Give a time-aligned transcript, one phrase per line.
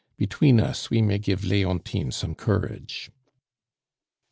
[0.17, 3.11] "Between us we may give Leontine some courage..."